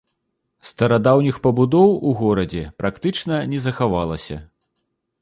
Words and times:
Старадаўніх 0.69 1.35
пабудоў 1.45 1.95
у 2.13 2.15
горадзе 2.23 2.65
практычна 2.83 3.41
не 3.55 3.59
захавалася. 3.71 4.45